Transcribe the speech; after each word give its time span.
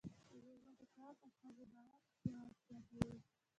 د 0.03 0.03
میرمنو 0.33 0.83
کار 0.95 1.13
د 1.21 1.23
ښځو 1.37 1.63
نوښت 1.73 2.09
پیاوړتیا 2.21 2.79
کوي. 2.89 3.17